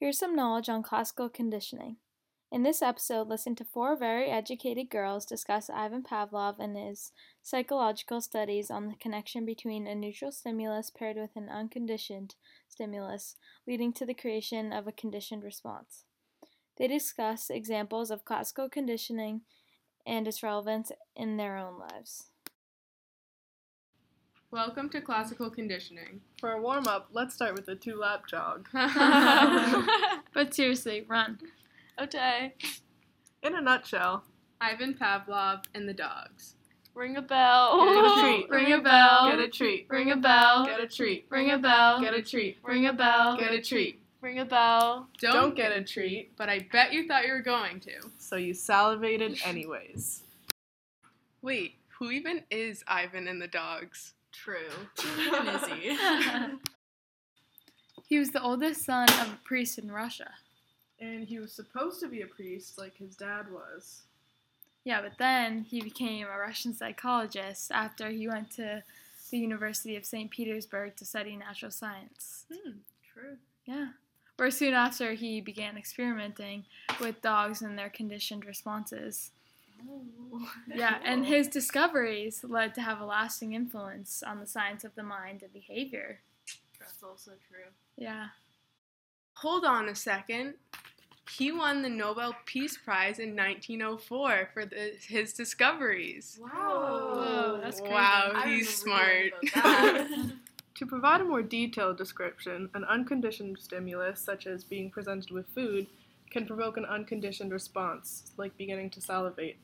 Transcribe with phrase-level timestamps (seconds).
[0.00, 1.96] Here's some knowledge on classical conditioning.
[2.50, 8.22] In this episode, listen to four very educated girls discuss Ivan Pavlov and his psychological
[8.22, 12.34] studies on the connection between a neutral stimulus paired with an unconditioned
[12.66, 13.36] stimulus,
[13.66, 16.04] leading to the creation of a conditioned response.
[16.78, 19.42] They discuss examples of classical conditioning
[20.06, 22.30] and its relevance in their own lives.
[24.52, 26.20] Welcome to classical conditioning.
[26.40, 28.68] For a warm up, let's start with a two lap jog.
[30.32, 31.38] But seriously, run.
[32.00, 32.54] Okay.
[33.42, 34.22] In a nutshell,
[34.60, 36.54] Ivan Pavlov and the dogs.
[36.94, 37.84] Ring a bell.
[37.84, 38.50] Get a treat.
[38.50, 39.30] Ring a bell.
[39.30, 39.86] get a treat.
[39.88, 40.64] Ring a bell.
[40.66, 41.26] Get a treat.
[41.30, 42.00] Ring a bell.
[42.00, 42.58] Get a treat.
[42.62, 43.36] Ring a bell.
[43.36, 44.00] Get a treat.
[44.20, 45.08] Ring a bell.
[45.20, 47.92] Don't, Don't get a treat, but I bet you thought you were going to.
[48.18, 50.22] so you salivated anyways.
[51.42, 54.14] Wait, who even is Ivan and the dogs?
[54.32, 54.70] True.
[58.10, 60.32] He was the oldest son of a priest in Russia.
[60.98, 64.02] And he was supposed to be a priest like his dad was.
[64.82, 68.82] Yeah, but then he became a Russian psychologist after he went to
[69.30, 70.28] the University of St.
[70.28, 72.46] Petersburg to study natural science.
[72.52, 72.78] Hmm,
[73.14, 73.36] true.
[73.64, 73.90] Yeah.
[74.38, 76.64] Where soon after he began experimenting
[77.00, 79.30] with dogs and their conditioned responses.
[80.74, 85.02] Yeah, and his discoveries led to have a lasting influence on the science of the
[85.02, 86.20] mind and behavior.
[86.78, 87.70] That's also true.
[87.96, 88.28] Yeah.
[89.34, 90.54] Hold on a second.
[91.36, 96.40] He won the Nobel Peace Prize in 1904 for the, his discoveries.
[96.40, 97.94] Whoa, that's crazy.
[97.94, 99.32] Wow, he's smart.
[100.80, 105.86] To provide a more detailed description, an unconditioned stimulus, such as being presented with food,
[106.30, 109.58] can provoke an unconditioned response, like beginning to salivate.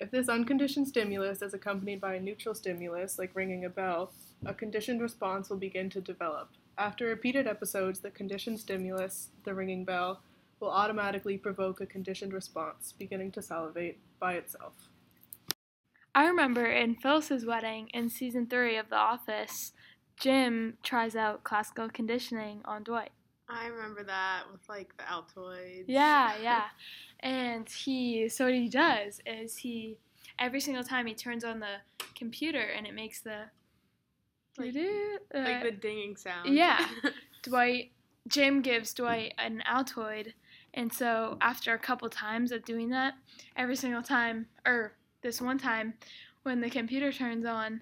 [0.00, 4.12] If this unconditioned stimulus is accompanied by a neutral stimulus, like ringing a bell,
[4.46, 6.50] a conditioned response will begin to develop.
[6.76, 10.20] After repeated episodes, the conditioned stimulus, the ringing bell,
[10.60, 14.74] will automatically provoke a conditioned response, beginning to salivate by itself.
[16.14, 19.72] I remember in Phyllis's wedding in season three of The Office,
[20.18, 23.10] Jim tries out classical conditioning on Dwight.
[23.48, 25.84] I remember that with like the Altoids.
[25.86, 26.64] Yeah, yeah.
[27.20, 29.98] And he, so what he does is he,
[30.38, 31.76] every single time he turns on the
[32.14, 33.44] computer and it makes the,
[34.58, 36.54] Like- doo-doo, Like uh, the dinging sound.
[36.54, 36.86] Yeah.
[37.42, 37.92] Dwight,
[38.28, 40.32] Jim gives Dwight an Altoid.
[40.74, 43.14] And so after a couple times of doing that,
[43.56, 44.92] every single time, or
[45.22, 45.94] this one time,
[46.42, 47.80] when the computer turns on,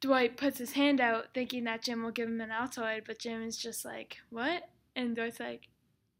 [0.00, 3.42] Dwight puts his hand out thinking that Jim will give him an Altoid, but Jim
[3.42, 4.68] is just like, what?
[4.94, 5.68] And Dwight's like,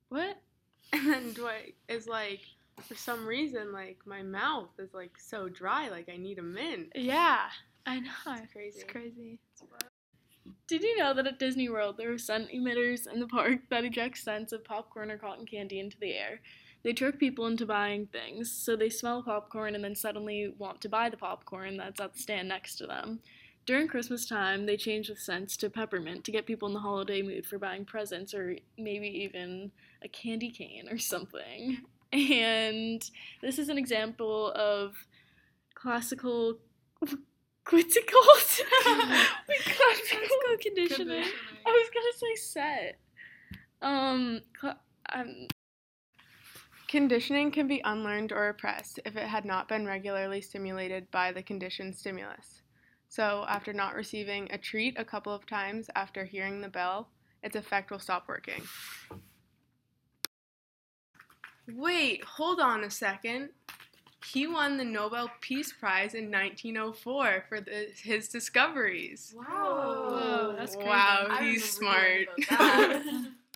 [0.09, 0.39] what?
[0.93, 2.41] and then Dwight is like,
[2.83, 6.93] for some reason, like my mouth is like so dry, like I need a mint.
[6.95, 7.47] Yeah,
[7.87, 8.11] I know.
[8.27, 8.81] It's crazy.
[8.81, 9.39] It's crazy.
[10.67, 13.85] Did you know that at Disney World there are scent emitters in the park that
[13.85, 16.41] eject scents of popcorn or cotton candy into the air?
[16.85, 20.89] They trick people into buying things, so they smell popcorn and then suddenly want to
[20.89, 23.21] buy the popcorn that's at the stand next to them.
[23.69, 27.21] During Christmas time, they change the scents to peppermint to get people in the holiday
[27.21, 29.71] mood for buying presents or maybe even
[30.03, 31.83] a candy cane or something.
[32.11, 33.03] And
[33.43, 34.95] this is an example of
[35.75, 36.57] classical.
[39.51, 41.25] It classical conditioning.
[41.67, 42.99] I was gonna say set.
[43.83, 44.81] Um, cl-
[45.13, 45.47] um,
[46.89, 51.43] Conditioning can be unlearned or repressed if it had not been regularly stimulated by the
[51.43, 52.63] conditioned stimulus.
[53.09, 57.09] So, after not receiving a treat a couple of times after hearing the bell,
[57.43, 58.63] its effect will stop working.
[61.75, 63.51] Wait, hold on a second.
[64.27, 69.35] He won the Nobel Peace Prize in 1904 for the, his discoveries.
[69.37, 70.89] Whoa, that's crazy.
[70.89, 72.03] Wow, he's smart.
[72.03, 73.25] hearing about that.